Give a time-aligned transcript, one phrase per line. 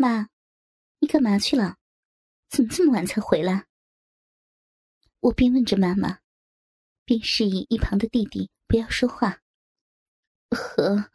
[0.00, 0.30] 妈，
[1.00, 1.76] 你干嘛去了？
[2.48, 3.66] 怎么这么晚才回来？
[5.20, 6.20] 我边问着妈妈，
[7.04, 9.42] 边示意一旁的弟弟不要说话。
[10.50, 11.10] 和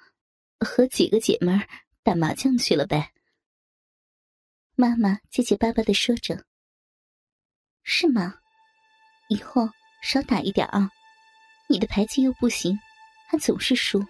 [0.60, 1.68] 和几个姐妹
[2.04, 3.12] 打麻将去了呗。
[4.76, 6.46] 妈妈结结巴巴的说着。
[7.82, 8.40] 是吗？
[9.30, 9.68] 以后
[10.04, 10.92] 少打一点啊！
[11.68, 12.78] 你的牌技又不行，
[13.28, 14.06] 还总是输。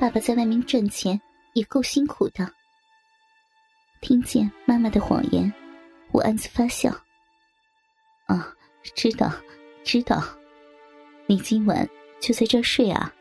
[0.00, 1.20] 爸爸在外面赚钱
[1.54, 2.55] 也够辛苦的。
[4.06, 5.52] 听见妈妈的谎言，
[6.12, 6.92] 我暗自发笑。
[8.26, 8.54] 啊，
[8.94, 9.32] 知道，
[9.82, 10.22] 知道。
[11.26, 11.84] 你今晚
[12.20, 13.12] 就在这儿睡啊？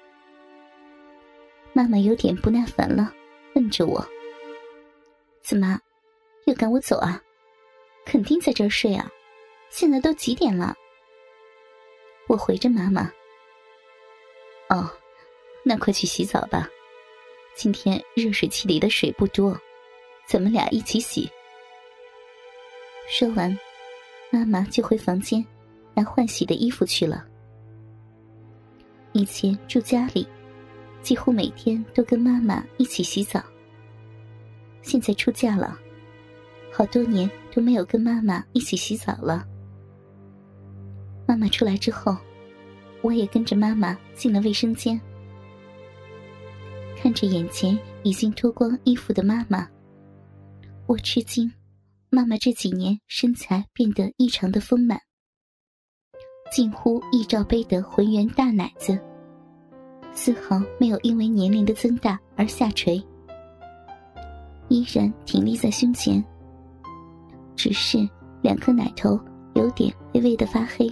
[1.73, 3.11] 妈妈有点不耐烦了，
[3.55, 4.07] 问着我
[5.41, 5.79] ：“怎么，
[6.45, 7.19] 又赶我走啊？
[8.05, 9.09] 肯定在这儿睡啊！
[9.71, 10.75] 现在都几点了？”
[12.29, 13.11] 我回着妈妈
[14.69, 14.87] ：“哦，
[15.63, 16.69] 那快去洗澡吧。
[17.55, 19.59] 今天热水器里的水不多。”
[20.27, 21.29] 咱们俩一起洗。
[23.07, 23.55] 说完，
[24.31, 25.45] 妈妈就回房间
[25.93, 27.23] 拿换洗的衣服去了。
[29.13, 30.27] 以前住家里，
[31.01, 33.41] 几乎每天都跟妈妈一起洗澡。
[34.81, 35.79] 现在出嫁了，
[36.71, 39.45] 好多年都没有跟妈妈一起洗澡了。
[41.27, 42.17] 妈妈出来之后，
[43.01, 44.99] 我也跟着妈妈进了卫生间，
[46.97, 49.69] 看着眼前已经脱光衣服的妈妈。
[50.87, 51.51] 我吃惊，
[52.11, 55.01] 妈妈这几年身材变得异常的丰满，
[56.51, 58.99] 近乎一罩杯的浑圆大奶子，
[60.13, 63.03] 丝毫没有因为年龄的增大而下垂，
[64.67, 66.23] 依然挺立在胸前。
[67.55, 68.07] 只是
[68.43, 69.19] 两颗奶头
[69.55, 70.87] 有点微微的发黑，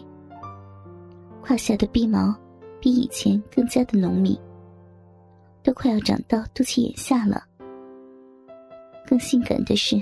[1.43, 2.35] 胯下的逼毛
[2.81, 4.41] 比以前更加的浓密，
[5.61, 7.43] 都快要长到肚脐眼下了。
[9.05, 10.01] 更性感的是，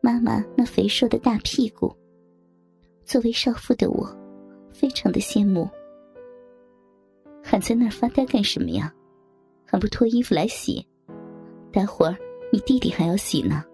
[0.00, 1.94] 妈妈那肥硕的大屁股。
[3.04, 4.08] 作为少妇的我，
[4.70, 5.68] 非常的羡慕。
[7.42, 8.94] 还在那儿发呆干什么呀？
[9.64, 10.86] 还不脱衣服来洗？
[11.72, 12.16] 待会儿
[12.52, 13.64] 你弟弟还要洗呢。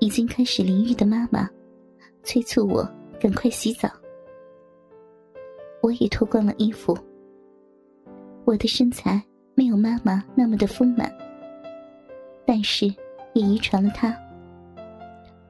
[0.00, 1.48] 已经开始淋浴的妈妈，
[2.22, 2.88] 催促我
[3.20, 3.88] 赶快洗澡。
[5.80, 6.96] 我也脱光了衣服。
[8.44, 9.22] 我的身材
[9.54, 11.12] 没有妈妈那么的丰满。
[12.46, 12.86] 但是，
[13.32, 14.14] 也遗传了他。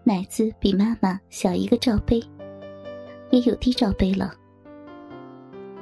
[0.04, 2.22] 奶子比妈妈小一个罩杯，
[3.30, 4.32] 也有低罩杯了。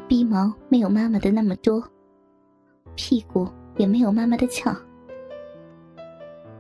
[0.09, 1.83] 鼻毛没有妈妈的那么多，
[2.95, 4.75] 屁股也没有妈妈的翘。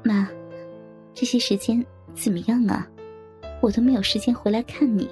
[0.03, 0.29] 妈，
[1.15, 1.85] 这些时间
[2.15, 2.89] 怎么样啊？
[3.61, 5.09] 我都没有时间回来看你。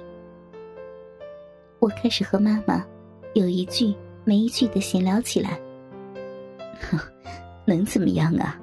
[1.79, 2.85] 我开始和妈妈
[3.33, 5.59] 有一句没一句的闲聊起来。
[6.81, 6.99] 哼，
[7.65, 8.59] 能怎么样啊？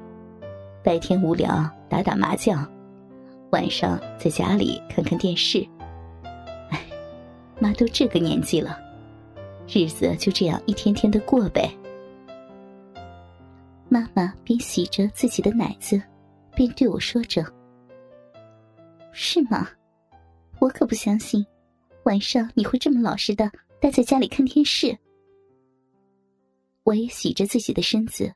[0.89, 2.67] 白天无聊打打麻将，
[3.51, 5.59] 晚上在家里看看电视。
[6.71, 6.83] 哎，
[7.61, 8.81] 妈都这个年纪了，
[9.69, 11.71] 日子就这样一天天的过呗。
[13.91, 16.01] 妈妈边洗着自己的奶子，
[16.57, 17.45] 边对我说着
[19.13, 19.69] ：“是吗？
[20.59, 21.45] 我可不相信，
[22.05, 24.97] 晚上你会这么老实的待在家里看电视。”
[26.83, 28.33] 我也洗着自己的身子，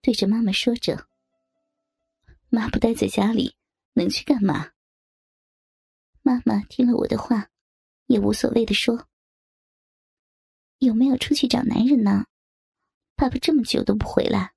[0.00, 0.98] 对着妈妈说着。
[2.52, 3.54] 妈不待在家里，
[3.94, 4.70] 能去干嘛？
[6.22, 7.48] 妈妈听了我的话，
[8.08, 9.06] 也无所谓的说
[10.80, 12.26] ：“有没有出去找男人呢？
[13.14, 14.52] 爸爸这么久都不回来。”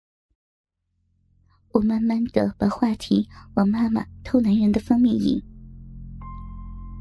[1.72, 5.40] 我慢慢的把话题往妈妈偷男人的方面引。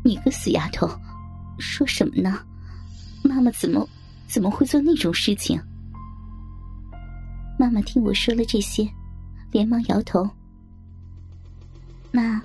[0.04, 0.86] 你个死丫头，
[1.58, 2.46] 说什么呢？
[3.24, 3.88] 妈妈怎么
[4.26, 5.58] 怎么会做那种事情？
[7.58, 8.86] 妈妈听我说了这些，
[9.50, 10.28] 连忙摇头。
[12.12, 12.42] 妈，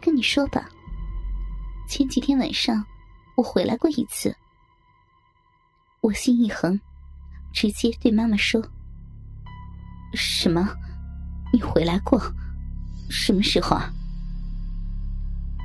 [0.00, 0.66] 跟你说吧，
[1.86, 2.82] 前几天晚上
[3.36, 4.34] 我回来过一次。
[6.00, 6.80] 我心一横，
[7.52, 8.66] 直接对妈妈说
[10.16, 10.66] ：“什么？
[11.52, 12.18] 你回来过？
[13.10, 13.92] 什么时候啊？”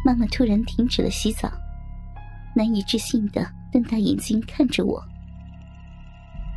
[0.04, 1.50] 妈妈突然停止了洗澡，
[2.54, 5.02] 难以置信的瞪大眼睛看着我。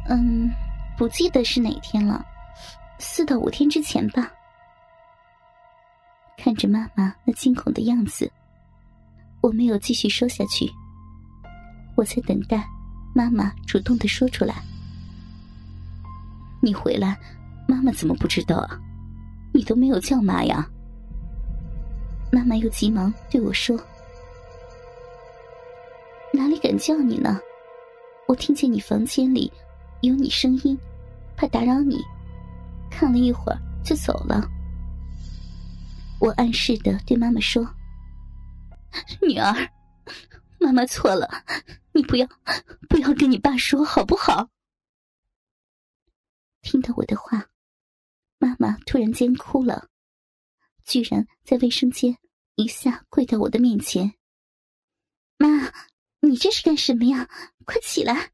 [0.09, 0.51] 嗯，
[0.97, 2.27] 不记得是哪天了，
[2.99, 4.33] 四到五天之前吧。
[6.39, 8.31] 看着妈妈那惊恐的样子，
[9.41, 10.71] 我没有继续说下去。
[11.97, 12.65] 我在等待
[13.13, 14.55] 妈妈主动的说出来。
[16.63, 17.19] 你回来，
[17.67, 18.81] 妈妈怎么不知道啊？
[19.53, 20.65] 你都没有叫妈呀？
[22.31, 23.77] 妈妈又急忙对我说
[26.33, 27.41] ：“哪里敢叫你呢？
[28.29, 29.53] 我听见你房间里
[30.03, 30.79] 有你声音，
[31.37, 31.99] 怕打扰你，
[32.89, 34.49] 看了一会儿就走了。”
[36.21, 37.65] 我暗示的对妈妈说
[39.23, 39.55] ：“女儿，
[40.59, 41.29] 妈妈错了，
[41.93, 42.27] 你不要
[42.89, 44.51] 不要跟你爸说好不好？”
[46.61, 47.51] 听到我的话，
[48.39, 49.89] 妈妈突然间哭了，
[50.85, 52.19] 居然在卫生间
[52.57, 54.15] 一下跪到我的面前。
[55.37, 55.73] 妈，
[56.21, 57.29] 你这是干什么呀？
[57.65, 58.33] 快起来！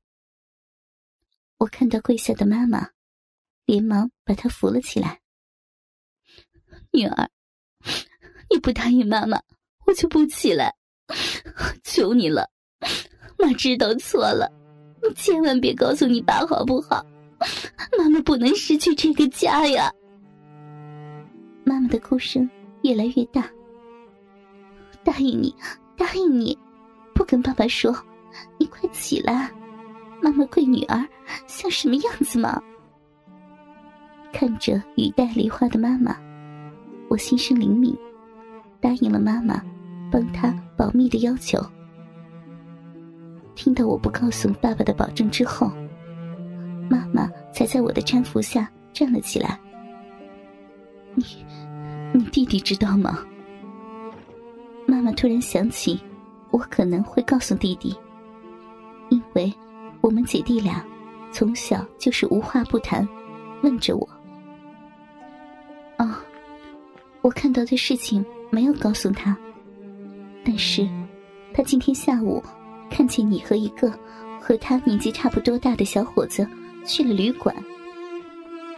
[1.59, 2.93] 我看到跪下的妈妈，
[3.67, 5.21] 连忙把她扶了起来。
[6.93, 7.31] 女儿，
[8.55, 9.37] 你不答应妈妈，
[9.85, 10.73] 我就不起来。
[11.83, 12.49] 求你了，
[13.37, 14.49] 妈知道错了，
[15.03, 17.05] 你千万别告诉你爸好不好？
[17.99, 19.93] 妈妈不能失去这个家呀！
[21.65, 22.49] 妈妈的哭声
[22.83, 23.51] 越来越大。
[25.03, 25.53] 答应你，
[25.97, 26.57] 答应你，
[27.13, 27.93] 不跟爸爸说。
[28.57, 29.51] 你快起来，
[30.23, 31.05] 妈妈跪女儿
[31.49, 32.63] 像什么样子吗？
[34.33, 36.17] 看着语带梨花的妈妈。
[37.09, 37.97] 我心生怜悯，
[38.85, 39.65] 答应了妈妈
[40.13, 41.59] 帮他保密的要求。
[43.55, 45.73] 听到我不告诉爸爸的保证之后，
[46.91, 49.59] 妈妈才在我的搀扶下站了起来。
[51.15, 51.25] 你，
[52.13, 53.25] 你弟弟知道吗？
[54.87, 55.99] 妈妈突然想起，
[56.51, 57.97] 我可能会告诉弟弟，
[59.09, 59.51] 因为
[60.03, 60.85] 我们姐弟俩
[61.33, 63.09] 从小就是无话不谈，
[63.63, 64.07] 问着我。
[65.97, 66.15] 哦
[67.23, 68.23] 我看到的事情
[68.55, 69.37] 没有告诉他，
[70.45, 70.89] 但是，
[71.53, 72.41] 他今天下午
[72.89, 73.93] 看见你和一个
[74.41, 76.47] 和他年纪差不多大的小伙子
[76.87, 77.53] 去了旅馆。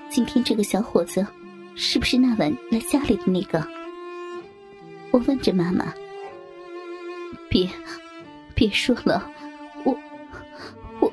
[0.08, 1.26] 今天这个小伙子
[1.74, 3.62] 是不是那晚来家里的那个？
[5.10, 5.92] 我问着妈妈
[7.50, 7.68] ：“别，
[8.54, 9.30] 别说了，
[9.84, 9.94] 我，
[11.00, 11.12] 我，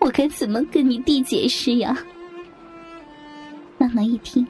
[0.00, 1.96] 我该怎么跟你弟解释呀？”
[3.78, 4.44] 妈妈一听。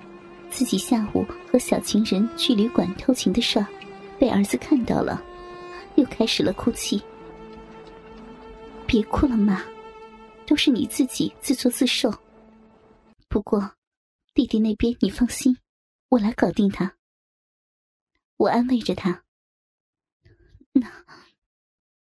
[0.50, 3.66] 自己下午和小情人去旅馆偷情的事儿，
[4.18, 5.22] 被儿子看到了，
[5.96, 7.02] 又开始了哭泣。
[8.86, 9.64] 别哭了，妈，
[10.46, 12.12] 都是你自己自作自受。
[13.28, 13.76] 不过，
[14.34, 15.56] 弟弟那边你放心，
[16.08, 16.96] 我来搞定他。
[18.36, 19.22] 我安慰着他。
[20.72, 21.04] 那，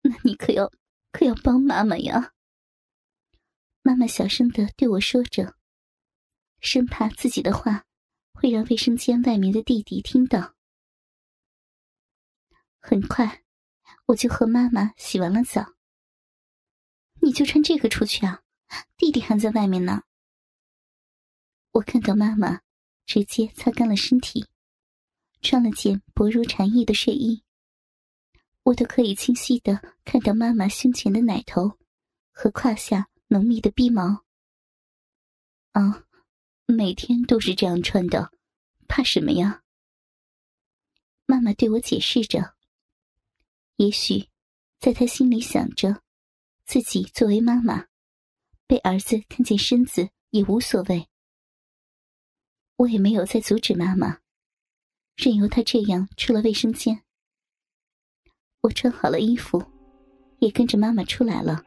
[0.02, 0.72] 那你可要
[1.12, 2.32] 可要帮妈妈呀。
[3.82, 5.56] 妈妈小声的对我说着，
[6.62, 7.84] 生怕自己的话。
[8.40, 10.54] 会让卫生间外面的弟弟听到。
[12.78, 13.44] 很快，
[14.06, 15.74] 我就和妈妈洗完了澡。
[17.20, 18.44] 你就穿这个出去啊？
[18.96, 20.04] 弟弟还在外面呢。
[21.72, 22.62] 我看到妈妈
[23.08, 24.46] 直接擦干了身体，
[25.42, 27.44] 穿了件薄如蝉翼的睡衣，
[28.62, 31.80] 我都可以清晰的看到妈妈胸前的奶头
[32.32, 34.24] 和胯下浓密的逼毛。
[35.72, 36.04] 啊。
[36.70, 38.30] 每天都是这样穿的，
[38.90, 39.64] 怕什么呀？
[41.26, 42.56] 妈妈对我解释着。
[43.78, 44.28] 也许，
[44.78, 46.02] 在她心里想着，
[46.66, 47.88] 自己作为妈妈，
[48.68, 51.08] 被儿子看见身子也无所谓。
[52.76, 54.20] 我也没有再阻止妈妈，
[55.16, 57.02] 任由她这样出了卫生间。
[58.60, 59.64] 我穿好了衣服，
[60.40, 61.64] 也跟着妈妈出来了。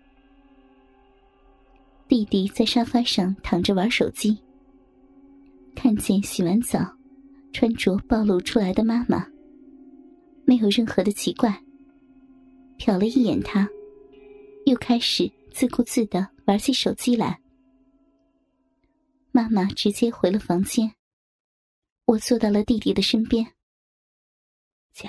[2.06, 4.38] 弟弟在沙发上躺着玩手机。
[5.82, 6.78] 看见洗完澡、
[7.54, 9.26] 穿着暴露出来的妈妈，
[10.44, 11.64] 没有任何的奇怪。
[12.78, 13.66] 瞟了一眼他，
[14.66, 17.40] 又开始自顾自的玩起手机来。
[19.32, 20.94] 妈妈直接回了房间，
[22.04, 23.54] 我坐到了弟弟的身边。
[24.92, 25.08] 姐，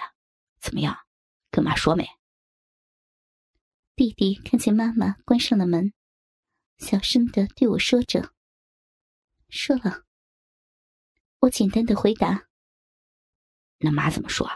[0.62, 0.96] 怎么样？
[1.52, 2.08] 跟妈说没？
[3.98, 5.92] 弟弟看见妈妈关上了门，
[6.78, 8.32] 小声的对我说着
[9.52, 10.06] ：“说了。”
[11.42, 12.48] 我简单的回答
[13.82, 14.48] ：“那妈怎么说？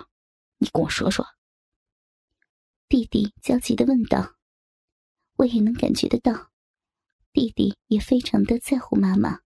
[0.60, 1.26] 你跟我说说。”
[2.88, 4.36] 弟弟焦急的问道。
[5.38, 6.52] 我也能感觉得到，
[7.34, 9.40] 弟弟也非常的在乎妈妈，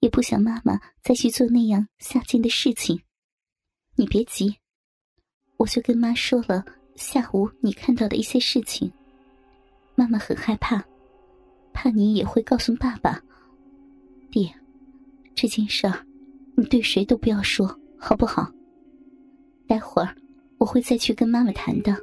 [0.00, 3.04] 也不想妈妈再去做那样下贱的事情。
[3.94, 4.58] 你别急，
[5.58, 6.64] 我就跟妈说了
[6.96, 8.90] 下午你看到的一些事情。
[9.94, 10.82] 妈妈很害怕，
[11.74, 13.22] 怕你也会告诉爸爸。
[14.30, 14.50] 弟，
[15.34, 16.06] 这件事儿。
[16.56, 17.66] 你对谁都不要说，
[17.98, 18.52] 好不好？
[19.66, 20.14] 待会儿
[20.58, 21.96] 我会再去跟妈妈谈的。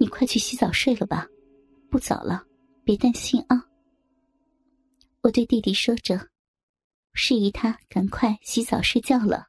[0.00, 1.26] 你快去洗澡睡了吧，
[1.88, 2.44] 不早了，
[2.82, 3.64] 别担心啊。
[5.22, 6.28] 我对弟弟说着，
[7.12, 9.46] 示意他赶快洗澡睡觉了。